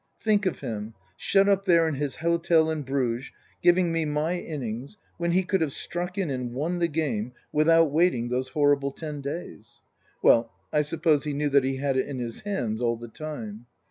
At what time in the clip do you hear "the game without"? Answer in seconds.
6.79-7.91